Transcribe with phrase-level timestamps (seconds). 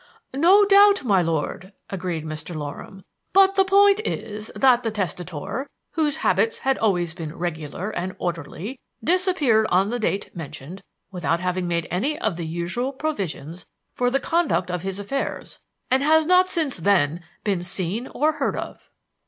[0.33, 2.55] "No doubt, my lord," agreed Mr.
[2.55, 8.15] Loram; "but the point is that the testator, whose habits had always been regular and
[8.17, 14.09] orderly, disappeared on the date mentioned without having made any of the usual provisions for
[14.09, 15.59] the conduct of his affairs,
[15.91, 18.89] and has not since then been seen or heard of."